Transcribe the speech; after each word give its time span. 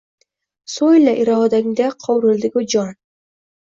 So‘yla 0.77 1.15
irodangda 1.25 1.93
qovrildi-ku 2.09 2.69
jon. 2.77 2.95